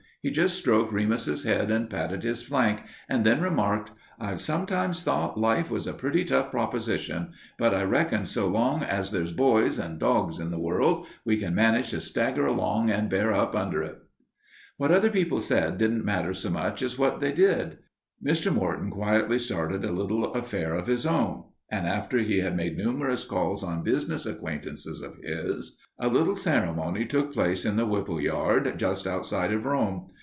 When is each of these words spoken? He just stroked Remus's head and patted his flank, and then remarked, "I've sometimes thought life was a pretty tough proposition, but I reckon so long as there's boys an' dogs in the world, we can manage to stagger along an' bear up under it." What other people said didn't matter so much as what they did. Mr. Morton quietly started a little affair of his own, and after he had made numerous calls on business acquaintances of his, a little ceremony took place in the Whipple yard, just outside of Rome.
He 0.23 0.29
just 0.29 0.55
stroked 0.55 0.93
Remus's 0.93 1.45
head 1.45 1.71
and 1.71 1.89
patted 1.89 2.21
his 2.21 2.43
flank, 2.43 2.83
and 3.09 3.25
then 3.25 3.41
remarked, 3.41 3.89
"I've 4.19 4.39
sometimes 4.39 5.01
thought 5.01 5.35
life 5.39 5.71
was 5.71 5.87
a 5.87 5.93
pretty 5.95 6.23
tough 6.25 6.51
proposition, 6.51 7.31
but 7.57 7.73
I 7.73 7.81
reckon 7.85 8.25
so 8.27 8.47
long 8.47 8.83
as 8.83 9.09
there's 9.09 9.33
boys 9.33 9.79
an' 9.79 9.97
dogs 9.97 10.37
in 10.37 10.51
the 10.51 10.59
world, 10.59 11.07
we 11.25 11.37
can 11.37 11.55
manage 11.55 11.89
to 11.89 11.99
stagger 11.99 12.45
along 12.45 12.91
an' 12.91 13.09
bear 13.09 13.33
up 13.33 13.55
under 13.55 13.81
it." 13.81 13.97
What 14.77 14.91
other 14.91 15.09
people 15.09 15.41
said 15.41 15.79
didn't 15.79 16.05
matter 16.05 16.35
so 16.35 16.51
much 16.51 16.83
as 16.83 16.99
what 16.99 17.19
they 17.19 17.31
did. 17.31 17.79
Mr. 18.23 18.53
Morton 18.53 18.91
quietly 18.91 19.39
started 19.39 19.83
a 19.83 19.91
little 19.91 20.35
affair 20.35 20.75
of 20.75 20.85
his 20.85 21.07
own, 21.07 21.45
and 21.73 21.87
after 21.87 22.17
he 22.17 22.39
had 22.39 22.53
made 22.53 22.77
numerous 22.77 23.23
calls 23.23 23.63
on 23.63 23.81
business 23.81 24.25
acquaintances 24.25 25.01
of 25.01 25.15
his, 25.23 25.77
a 26.01 26.07
little 26.09 26.35
ceremony 26.35 27.05
took 27.05 27.31
place 27.31 27.63
in 27.63 27.77
the 27.77 27.85
Whipple 27.85 28.19
yard, 28.19 28.73
just 28.77 29.07
outside 29.07 29.53
of 29.53 29.63
Rome. 29.63 30.05